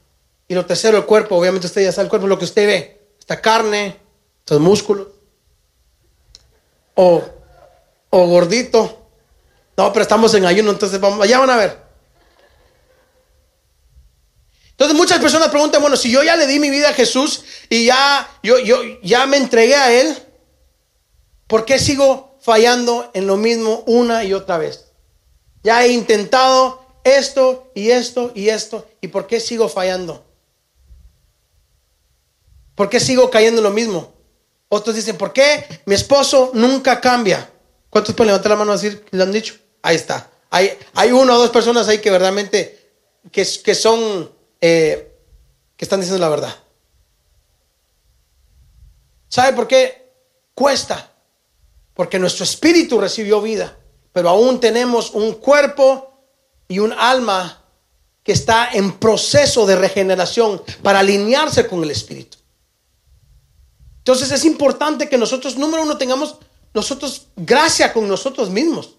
[0.47, 1.35] Y lo tercero, el cuerpo.
[1.35, 3.01] Obviamente usted ya sabe el cuerpo, lo que usted ve.
[3.19, 3.99] Esta carne,
[4.39, 5.09] estos músculos.
[6.95, 7.21] O,
[8.09, 9.05] o gordito.
[9.77, 11.77] No, pero estamos en ayuno, entonces vamos, allá van a ver.
[14.71, 17.85] Entonces muchas personas preguntan, bueno, si yo ya le di mi vida a Jesús y
[17.85, 20.17] ya, yo, yo ya me entregué a Él,
[21.45, 24.91] ¿por qué sigo fallando en lo mismo una y otra vez?
[25.63, 30.25] Ya he intentado esto y esto y esto, ¿y por qué sigo fallando?
[32.75, 34.13] ¿Por qué sigo cayendo en lo mismo?
[34.69, 37.49] Otros dicen, ¿por qué mi esposo nunca cambia?
[37.89, 39.55] ¿Cuántos pueden levantar la mano a decir que lo han dicho?
[39.81, 40.29] Ahí está.
[40.49, 42.91] Hay, hay una o dos personas ahí que verdaderamente
[43.31, 45.13] que, que son, eh,
[45.75, 46.55] que están diciendo la verdad.
[49.27, 50.11] ¿Sabe por qué
[50.53, 51.10] cuesta?
[51.93, 53.77] Porque nuestro espíritu recibió vida,
[54.13, 56.11] pero aún tenemos un cuerpo
[56.67, 57.63] y un alma
[58.23, 62.37] que está en proceso de regeneración para alinearse con el espíritu.
[63.97, 66.37] Entonces es importante que nosotros, número uno, tengamos
[66.73, 68.95] nosotros gracia con nosotros mismos.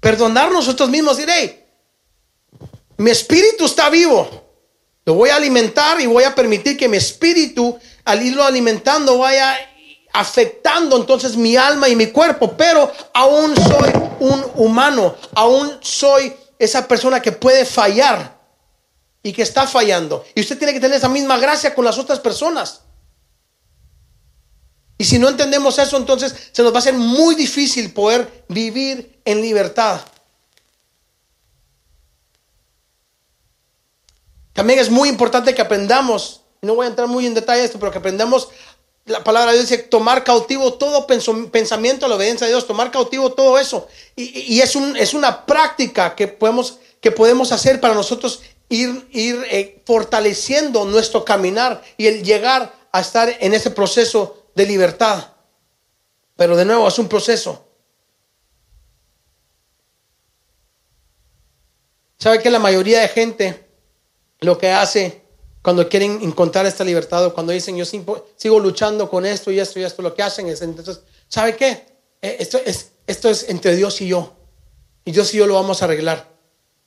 [0.00, 1.16] Perdonar nosotros mismos.
[1.16, 1.64] Decir, hey,
[2.96, 4.28] mi espíritu está vivo.
[5.06, 9.56] Lo voy a alimentar y voy a permitir que mi espíritu, al irlo alimentando, vaya
[10.12, 12.56] afectando entonces mi alma y mi cuerpo.
[12.56, 15.16] Pero aún soy un humano.
[15.34, 18.38] Aún soy esa persona que puede fallar
[19.22, 20.24] y que está fallando.
[20.34, 22.82] Y usted tiene que tener esa misma gracia con las otras personas.
[24.98, 29.20] Y si no entendemos eso, entonces se nos va a hacer muy difícil poder vivir
[29.24, 30.02] en libertad.
[34.52, 37.90] También es muy importante que aprendamos, no voy a entrar muy en detalle esto, pero
[37.90, 38.48] que aprendamos,
[39.10, 42.90] la palabra de Dios dice, tomar cautivo todo pensamiento a la obediencia de Dios, tomar
[42.90, 43.88] cautivo todo eso.
[44.16, 46.78] Y, es, un, es, una práctica que podemos,
[47.52, 53.52] hacer para nosotros ir, ir eh, fortaleciendo nuestro caminar y el llegar a estar en
[53.54, 55.32] ese proceso de libertad.
[56.36, 57.66] Pero de nuevo es un proceso.
[62.18, 63.66] ¿Sabe que la mayoría de gente
[64.40, 65.19] lo que hace
[65.62, 69.78] cuando quieren encontrar esta libertad o cuando dicen yo sigo luchando con esto y esto
[69.78, 71.86] y esto, lo que hacen es entonces, ¿sabe qué?
[72.22, 74.34] Eh, esto es, esto es entre Dios y yo.
[75.04, 76.28] Y Dios y yo lo vamos a arreglar.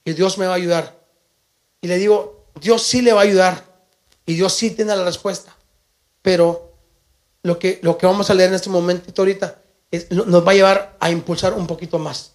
[0.06, 1.00] Y Dios me va a ayudar.
[1.82, 3.66] Y le digo, Dios sí le va a ayudar.
[4.26, 5.56] Y Dios sí tiene la respuesta.
[6.22, 6.74] Pero
[7.42, 9.60] lo que, lo que vamos a leer en este momento ahorita
[10.12, 12.32] nos va a llevar a impulsar un poquito más.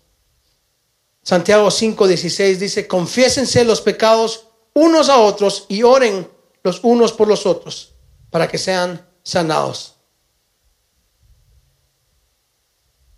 [1.23, 6.31] Santiago 5:16 dice, confiésense los pecados unos a otros y oren
[6.63, 7.95] los unos por los otros
[8.31, 9.95] para que sean sanados.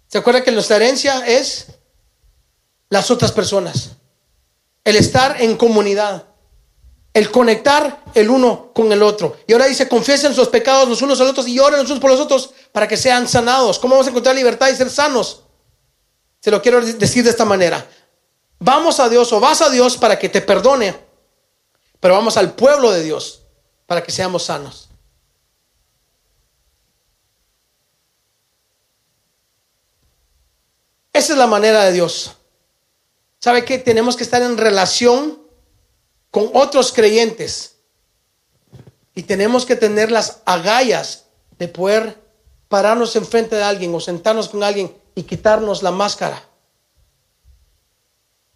[0.07, 1.69] ¿Se acuerda que nuestra herencia es
[2.89, 3.91] las otras personas?
[4.85, 6.31] El estar en comunidad
[7.13, 9.37] el conectar el uno con el otro.
[9.47, 12.01] Y ahora dice, confiesen sus pecados los unos a los otros y oren los unos
[12.01, 13.79] por los otros para que sean sanados.
[13.79, 15.43] ¿Cómo vamos a encontrar libertad y ser sanos?
[16.41, 17.87] Se lo quiero decir de esta manera.
[18.61, 20.97] Vamos a Dios o vas a Dios para que te perdone,
[22.01, 23.43] pero vamos al pueblo de Dios
[23.87, 24.89] para que seamos sanos.
[31.13, 32.37] Esa es la manera de Dios.
[33.39, 35.41] ¿Sabe que tenemos que estar en relación
[36.31, 37.77] con otros creyentes.
[39.15, 41.25] Y tenemos que tener las agallas
[41.59, 42.19] de poder
[42.69, 46.43] pararnos enfrente de alguien o sentarnos con alguien y quitarnos la máscara.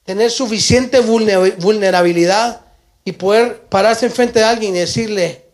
[0.04, 2.63] Tener suficiente vulnerabilidad
[3.05, 5.51] y poder pararse enfrente de alguien y decirle,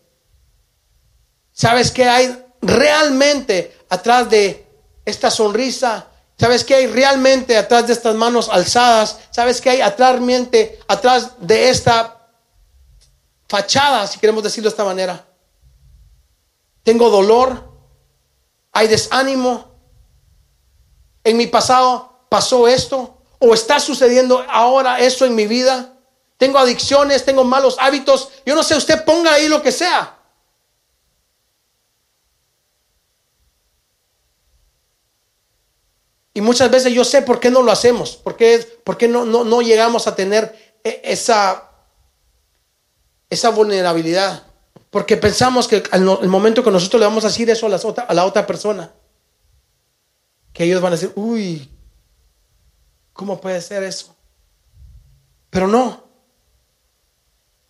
[1.52, 4.66] ¿sabes qué hay realmente atrás de
[5.04, 6.10] esta sonrisa
[6.40, 9.18] ¿Sabes qué hay realmente atrás de estas manos alzadas?
[9.30, 10.18] ¿Sabes qué hay atrás,
[10.88, 12.30] atrás de esta
[13.46, 15.26] fachada, si queremos decirlo de esta manera?
[16.82, 17.70] Tengo dolor,
[18.72, 19.68] hay desánimo,
[21.22, 23.18] En mi pasado pasó esto.
[23.38, 25.92] O está sucediendo ahora eso en mi vida.
[26.40, 28.30] Tengo adicciones, tengo malos hábitos.
[28.46, 30.16] Yo no sé, usted ponga ahí lo que sea.
[36.32, 39.26] Y muchas veces yo sé por qué no lo hacemos, por qué, por qué no,
[39.26, 41.70] no, no, llegamos a tener e, esa,
[43.28, 44.44] esa vulnerabilidad.
[44.88, 48.04] Porque pensamos que al momento que nosotros le vamos a decir eso a la, otra,
[48.04, 48.90] a la otra persona,
[50.54, 51.68] que ellos van a decir, uy,
[53.12, 54.16] ¿cómo puede ser eso?
[55.50, 56.09] Pero no.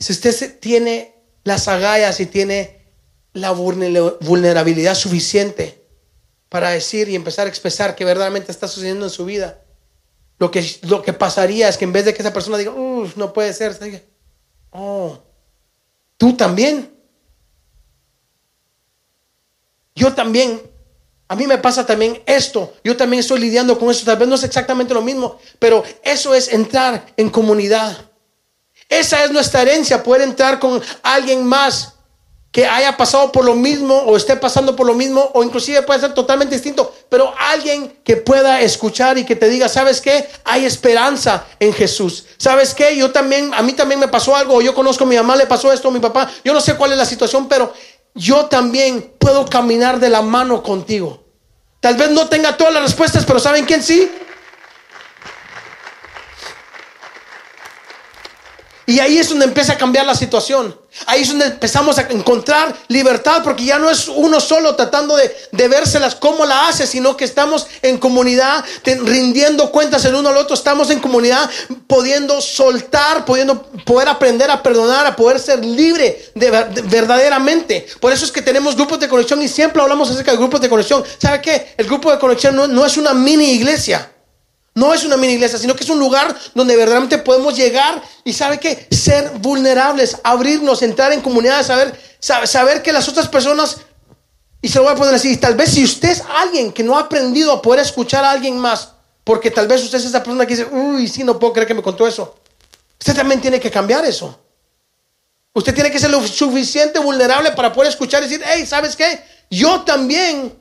[0.01, 2.81] Si usted tiene las agallas y tiene
[3.33, 5.81] la vulnerabilidad suficiente
[6.49, 9.63] para decir y empezar a expresar que verdaderamente está sucediendo en su vida.
[10.39, 13.17] Lo que, lo que pasaría es que en vez de que esa persona diga, uff,
[13.17, 14.01] no puede ser, diga,
[14.71, 15.19] oh,
[16.17, 16.93] tú también.
[19.95, 20.61] Yo también.
[21.29, 22.73] A mí me pasa también esto.
[22.83, 24.05] Yo también estoy lidiando con eso.
[24.05, 28.10] Tal vez no es exactamente lo mismo, pero eso es entrar en comunidad.
[28.91, 31.95] Esa es nuestra herencia, poder entrar con alguien más
[32.51, 36.01] que haya pasado por lo mismo o esté pasando por lo mismo o inclusive puede
[36.01, 40.29] ser totalmente distinto, pero alguien que pueda escuchar y que te diga, ¿sabes qué?
[40.45, 42.27] Hay esperanza en Jesús.
[42.37, 42.97] ¿Sabes qué?
[42.97, 45.73] Yo también, a mí también me pasó algo, yo conozco a mi mamá, le pasó
[45.73, 47.73] esto a mi papá, yo no sé cuál es la situación, pero
[48.15, 51.23] yo también puedo caminar de la mano contigo.
[51.79, 54.11] Tal vez no tenga todas las respuestas, pero ¿saben quién sí?
[58.91, 60.77] Y ahí es donde empieza a cambiar la situación.
[61.07, 65.33] Ahí es donde empezamos a encontrar libertad, porque ya no es uno solo tratando de,
[65.53, 70.37] de vérselas cómo la hace, sino que estamos en comunidad, rindiendo cuentas el uno al
[70.39, 70.55] otro.
[70.55, 71.49] Estamos en comunidad,
[71.87, 77.87] pudiendo soltar, pudiendo poder aprender a perdonar, a poder ser libre de, verdaderamente.
[78.01, 80.69] Por eso es que tenemos grupos de conexión y siempre hablamos acerca de grupos de
[80.69, 81.05] conexión.
[81.19, 81.75] ¿Sabe qué?
[81.77, 84.11] El grupo de conexión no, no es una mini iglesia.
[84.75, 88.33] No es una mini iglesia, sino que es un lugar donde verdaderamente podemos llegar y
[88.33, 93.79] sabe que ser vulnerables, abrirnos, entrar en comunidad, saber, saber que las otras personas,
[94.63, 96.97] y se lo voy a poner así, tal vez si usted es alguien que no
[96.97, 98.93] ha aprendido a poder escuchar a alguien más,
[99.25, 101.75] porque tal vez usted es esa persona que dice, uy, sí, no puedo creer que
[101.75, 102.37] me contó eso.
[102.99, 104.39] Usted también tiene que cambiar eso.
[105.53, 109.21] Usted tiene que ser lo suficiente vulnerable para poder escuchar y decir, hey, ¿sabes qué?
[109.51, 110.57] Yo también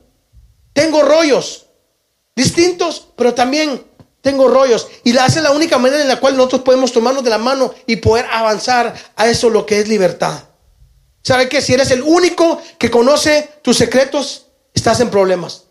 [0.72, 1.66] tengo rollos
[2.34, 3.89] distintos, pero también
[4.20, 4.88] tengo rollos.
[5.04, 7.74] Y la hace la única manera en la cual nosotros podemos tomarnos de la mano
[7.86, 10.44] y poder avanzar a eso lo que es libertad.
[11.22, 15.64] ¿Sabe que Si eres el único que conoce tus secretos, estás en problemas.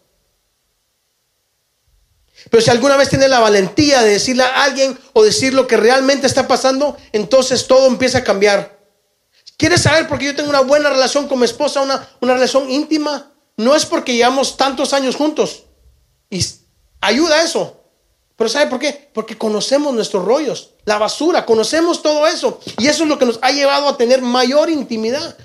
[2.50, 5.78] Pero si alguna vez tienes la valentía de decirle a alguien o decir lo que
[5.78, 8.80] realmente está pasando, entonces todo empieza a cambiar.
[9.58, 12.70] ¿Quieres saber por qué yo tengo una buena relación con mi esposa, una, una relación
[12.70, 13.34] íntima?
[13.58, 15.66] No es porque llevamos tantos años juntos.
[16.30, 16.44] Y
[17.02, 17.79] ayuda eso.
[18.40, 19.10] Pero ¿sabe por qué?
[19.14, 22.62] Porque conocemos nuestros rollos, la basura, conocemos todo eso.
[22.78, 25.38] Y eso es lo que nos ha llevado a tener mayor intimidad.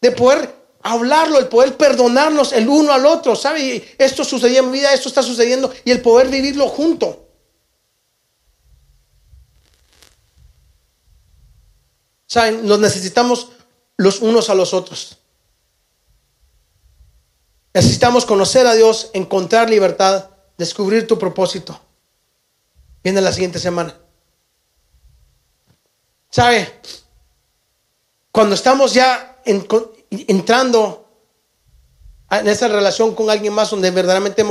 [0.00, 3.36] De poder hablarlo, el poder perdonarnos el uno al otro.
[3.36, 3.94] ¿Sabe?
[3.98, 5.70] Esto sucedió en mi vida, esto está sucediendo.
[5.84, 7.28] Y el poder vivirlo junto.
[12.24, 12.64] ¿Saben?
[12.64, 13.48] Nos necesitamos
[13.98, 15.18] los unos a los otros.
[17.74, 21.78] Necesitamos conocer a Dios, encontrar libertad, descubrir tu propósito.
[23.02, 23.96] Viene la siguiente semana.
[26.30, 26.80] ¿Sabe?
[28.30, 31.08] Cuando estamos ya entrando
[32.30, 34.44] en esa relación con alguien más donde verdaderamente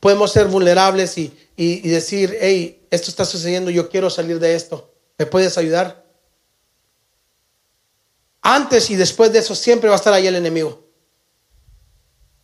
[0.00, 4.94] podemos ser vulnerables y, y decir, hey, esto está sucediendo, yo quiero salir de esto,
[5.18, 6.06] ¿me puedes ayudar?
[8.40, 10.84] Antes y después de eso siempre va a estar ahí el enemigo.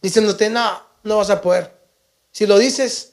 [0.03, 1.81] Diciéndote, no, no vas a poder.
[2.33, 3.12] Si lo dices,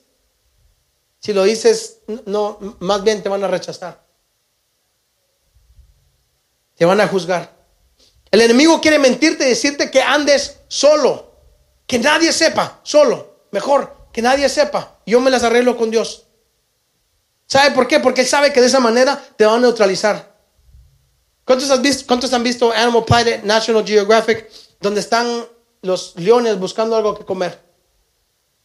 [1.19, 4.03] si lo dices, no, más bien te van a rechazar.
[6.75, 7.57] Te van a juzgar.
[8.31, 11.29] El enemigo quiere mentirte y decirte que andes solo.
[11.85, 13.47] Que nadie sepa, solo.
[13.51, 14.99] Mejor, que nadie sepa.
[15.05, 16.25] Yo me las arreglo con Dios.
[17.47, 17.99] ¿Sabe por qué?
[17.99, 20.37] Porque él sabe que de esa manera te va a neutralizar.
[21.43, 24.47] ¿Cuántos, has visto, ¿Cuántos han visto Animal Planet, National Geographic,
[24.79, 25.45] donde están
[25.81, 27.59] los leones buscando algo que comer?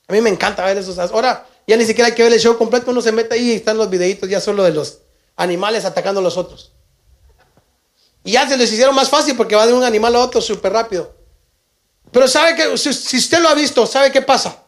[0.07, 0.98] A mí me encanta ver esos.
[0.98, 3.54] Ahora, ya ni siquiera hay que ver el show completo, uno se mete ahí y
[3.54, 4.98] están los videitos ya solo de los
[5.36, 6.72] animales atacando a los otros.
[8.22, 10.72] Y ya se les hicieron más fácil porque va de un animal a otro súper
[10.72, 11.14] rápido.
[12.10, 14.62] Pero sabe que, si, usted lo ha visto, ¿sabe qué pasa?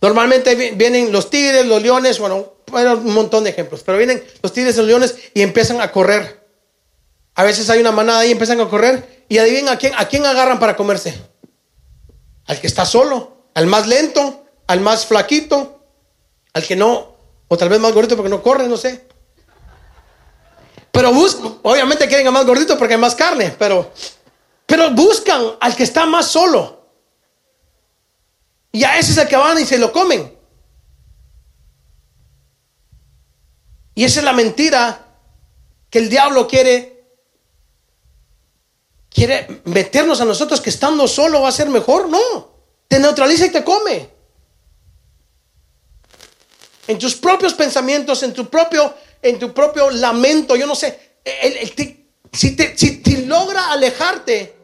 [0.00, 4.76] Normalmente vienen los tigres, los leones, bueno, un montón de ejemplos, pero vienen los tigres
[4.76, 6.42] los leones y empiezan a correr.
[7.34, 10.24] A veces hay una manada y empiezan a correr y adivinen a quién, a quién
[10.24, 11.14] agarran para comerse.
[12.46, 15.81] Al que está solo, al más lento, al más flaquito,
[16.54, 17.16] Al que no,
[17.48, 19.06] o tal vez más gordito porque no corre, no sé.
[20.90, 23.90] Pero buscan, obviamente quieren a más gordito porque hay más carne, pero,
[24.66, 26.86] pero buscan al que está más solo.
[28.70, 30.38] Y a ese es el que van y se lo comen.
[33.94, 35.06] Y esa es la mentira
[35.90, 36.92] que el diablo quiere
[39.10, 42.08] quiere meternos a nosotros que estando solo va a ser mejor.
[42.08, 42.18] No,
[42.88, 44.10] te neutraliza y te come.
[46.86, 50.98] En tus propios pensamientos, en tu propio, en tu propio lamento, yo no sé,
[52.32, 54.54] si, te, si, logra alejarte,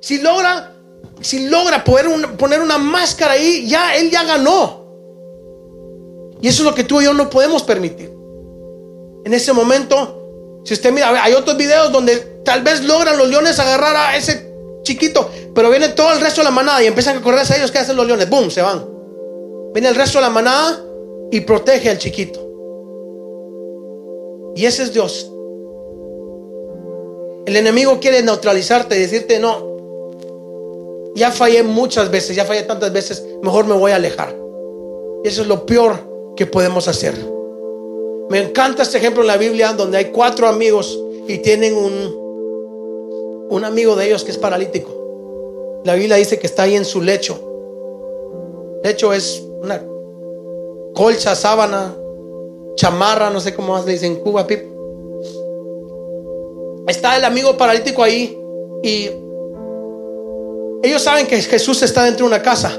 [0.00, 0.74] si logra,
[1.20, 4.82] si logra poder poner una máscara ahí, ya él ya ganó.
[6.42, 8.12] Y eso es lo que tú y yo no podemos permitir.
[9.24, 13.58] En ese momento, si usted mira, hay otros videos donde tal vez logran los leones
[13.58, 14.52] agarrar a ese
[14.82, 17.70] chiquito, pero viene todo el resto de la manada y empiezan a correr a ellos.
[17.70, 18.28] ¿Qué hacen los leones?
[18.28, 18.50] ¡Bum!
[18.50, 18.84] Se van.
[19.72, 20.91] Viene el resto de la manada
[21.32, 22.38] y protege al chiquito.
[24.54, 25.32] Y ese es Dios.
[27.46, 33.26] El enemigo quiere neutralizarte y decirte, no, ya fallé muchas veces, ya fallé tantas veces,
[33.42, 34.36] mejor me voy a alejar.
[35.24, 37.14] Y eso es lo peor que podemos hacer.
[38.28, 43.64] Me encanta este ejemplo en la Biblia donde hay cuatro amigos y tienen un, un
[43.64, 45.80] amigo de ellos que es paralítico.
[45.84, 47.40] La Biblia dice que está ahí en su lecho.
[48.84, 49.82] Lecho es una
[50.94, 51.94] colcha, sábana,
[52.76, 54.60] chamarra, no sé cómo más le dicen en Cuba, Pip.
[56.88, 58.38] Está el amigo paralítico ahí
[58.82, 59.10] y
[60.82, 62.76] ellos saben que Jesús está dentro de una casa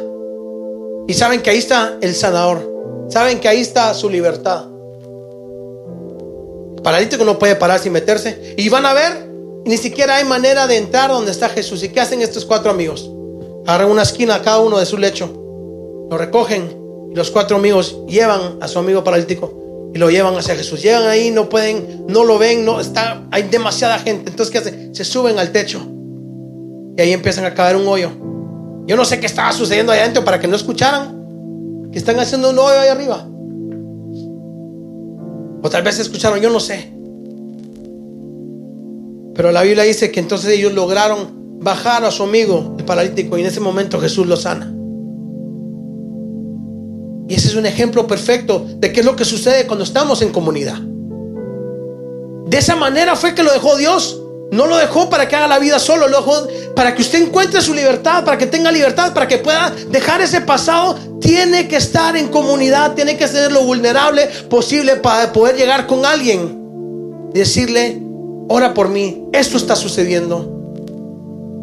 [1.08, 4.74] y saben que ahí está el sanador, saben que ahí está su libertad
[6.84, 8.54] paralítico no puede pararse y meterse.
[8.58, 9.28] Y van a ver,
[9.66, 11.82] ni siquiera hay manera de entrar donde está Jesús.
[11.82, 13.10] ¿Y qué hacen estos cuatro amigos?
[13.66, 15.32] Agarran una esquina cada uno de su lecho,
[16.12, 16.83] lo recogen
[17.16, 20.82] los cuatro amigos llevan a su amigo paralítico y lo llevan hacia Jesús.
[20.82, 24.32] Llegan ahí, no pueden, no lo ven, no está, hay demasiada gente.
[24.32, 24.96] Entonces, ¿qué hacen?
[24.96, 25.82] Se suben al techo
[26.98, 28.12] y ahí empiezan a caer un hoyo.
[28.86, 32.50] Yo no sé qué estaba sucediendo ahí adentro para que no escucharan que están haciendo
[32.50, 33.28] un hoyo ahí arriba.
[35.62, 36.92] O tal vez escucharon, yo no sé.
[39.36, 43.42] Pero la Biblia dice que entonces ellos lograron bajar a su amigo, el paralítico, y
[43.42, 44.73] en ese momento Jesús lo sana.
[47.28, 50.32] Y ese es un ejemplo perfecto de qué es lo que sucede cuando estamos en
[50.32, 50.78] comunidad.
[52.48, 54.20] De esa manera fue que lo dejó Dios.
[54.52, 57.60] No lo dejó para que haga la vida solo, lo dejó para que usted encuentre
[57.60, 60.96] su libertad, para que tenga libertad, para que pueda dejar ese pasado.
[61.20, 66.06] Tiene que estar en comunidad, tiene que ser lo vulnerable posible para poder llegar con
[66.06, 66.62] alguien
[67.34, 68.00] decirle,
[68.48, 70.50] ora por mí, esto está sucediendo.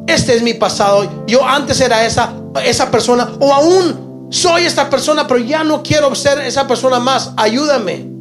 [0.09, 1.25] Este es mi pasado.
[1.29, 2.35] Yo antes era esa,
[2.65, 7.33] esa persona, o aún soy esta persona, pero ya no quiero ser esa persona más.
[7.37, 8.21] Ayúdame.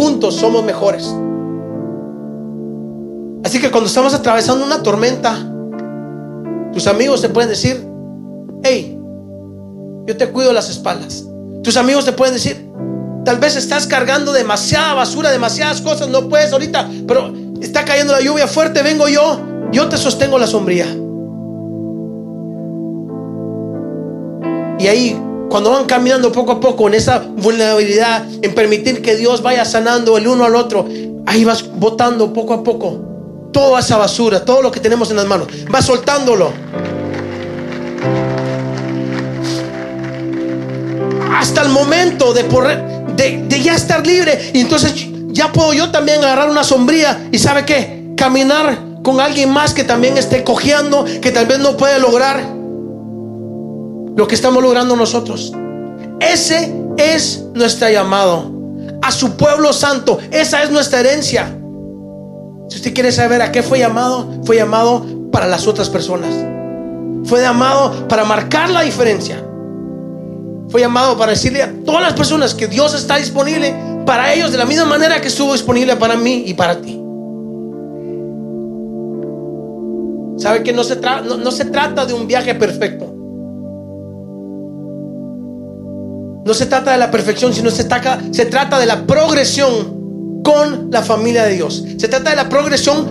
[0.00, 1.14] juntos somos mejores.
[3.44, 5.36] Así que cuando estamos atravesando una tormenta,
[6.72, 7.86] tus amigos te pueden decir,
[8.62, 8.98] hey,
[10.06, 11.26] yo te cuido las espaldas.
[11.62, 12.66] Tus amigos te pueden decir,
[13.26, 18.22] tal vez estás cargando demasiada basura, demasiadas cosas, no puedes ahorita, pero está cayendo la
[18.22, 19.38] lluvia fuerte, vengo yo,
[19.72, 20.86] yo te sostengo la sombría.
[24.78, 29.42] Y ahí cuando van caminando poco a poco en esa vulnerabilidad, en permitir que Dios
[29.42, 30.86] vaya sanando el uno al otro,
[31.26, 33.10] ahí vas botando poco a poco
[33.52, 36.52] toda esa basura, todo lo que tenemos en las manos, vas soltándolo.
[41.36, 42.44] Hasta el momento de,
[43.16, 44.50] de, ya estar libre.
[44.54, 44.92] Y entonces
[45.28, 49.84] ya puedo yo también agarrar una sombría y sabe qué, caminar con alguien más que
[49.84, 52.42] también esté cojeando, que tal vez no puede lograr
[54.16, 55.52] lo que estamos logrando nosotros.
[56.20, 58.52] Ese es nuestro llamado
[59.02, 60.18] a su pueblo santo.
[60.30, 61.56] Esa es nuestra herencia.
[62.68, 66.30] Si usted quiere saber a qué fue llamado, fue llamado para las otras personas.
[67.24, 69.42] Fue llamado para marcar la diferencia.
[70.68, 73.74] Fue llamado para decirle a todas las personas que Dios está disponible
[74.06, 77.00] para ellos de la misma manera que estuvo disponible para mí y para ti.
[80.40, 83.14] ¿Sabe que no se, no se trata de un viaje perfecto?
[86.44, 87.86] No se trata de la perfección, sino se
[88.32, 91.84] se trata de la progresión con la familia de Dios.
[91.98, 93.06] Se trata de la progresión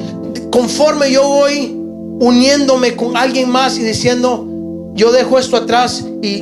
[0.52, 1.76] conforme yo voy
[2.20, 4.48] uniéndome con alguien más y diciendo,
[4.96, 6.40] yo dejo esto atrás y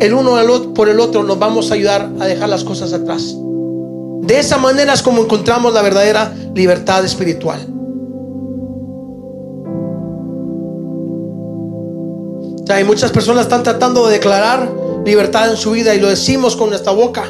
[0.00, 0.36] el uno
[0.74, 3.36] por el otro nos vamos a ayudar a dejar las cosas atrás.
[4.22, 7.75] De esa manera es como encontramos la verdadera libertad espiritual.
[12.66, 14.68] O sea, hay muchas personas están tratando de declarar
[15.04, 17.22] libertad en su vida y lo decimos con nuestra boca.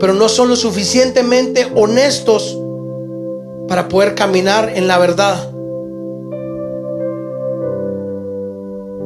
[0.00, 2.58] Pero no son lo suficientemente honestos
[3.68, 5.52] para poder caminar en la verdad.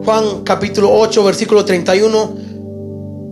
[0.02, 2.36] Juan capítulo 8, versículo 31.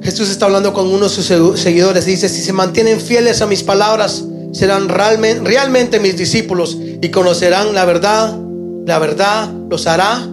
[0.02, 2.04] Jesús está hablando con uno de sus seguidores.
[2.04, 4.22] Dice, si se mantienen fieles a mis palabras,
[4.52, 8.38] serán realmente mis discípulos y conocerán la verdad.
[8.84, 10.28] La verdad los hará.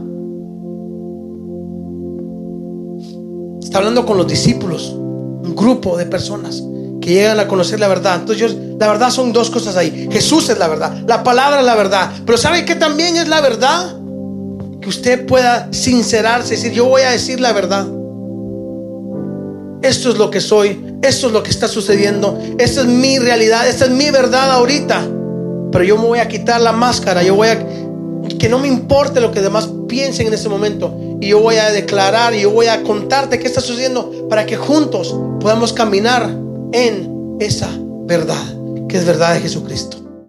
[3.70, 6.64] Está hablando con los discípulos, un grupo de personas
[7.00, 8.16] que llegan a conocer la verdad.
[8.16, 10.10] Entonces, la verdad son dos cosas ahí.
[10.12, 12.12] Jesús es la verdad, la palabra es la verdad.
[12.26, 13.96] Pero ¿sabe qué también es la verdad?
[14.82, 17.88] Que usted pueda sincerarse y decir, yo voy a decir la verdad.
[19.84, 23.68] Esto es lo que soy, esto es lo que está sucediendo, esta es mi realidad,
[23.68, 25.08] esta es mi verdad ahorita.
[25.72, 27.68] Pero yo me voy a quitar la máscara, yo voy a
[28.40, 31.72] que no me importe lo que demás piensen en ese momento y yo voy a
[31.72, 36.30] declarar y yo voy a contarte qué está sucediendo para que juntos podamos caminar
[36.72, 37.70] en esa
[38.06, 38.44] verdad,
[38.88, 40.09] que es verdad de Jesucristo.